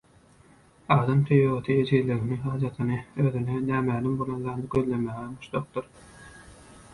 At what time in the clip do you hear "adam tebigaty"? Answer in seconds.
0.93-1.75